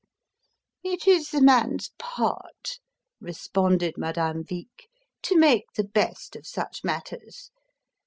"It 0.83 1.05
is 1.07 1.29
the 1.29 1.41
man's 1.43 1.91
part," 1.99 2.79
responded 3.19 3.99
Madame 3.99 4.43
Vic, 4.43 4.89
"to 5.21 5.37
make 5.37 5.65
the 5.75 5.83
best 5.83 6.35
of 6.35 6.47
such 6.47 6.83
matters. 6.83 7.51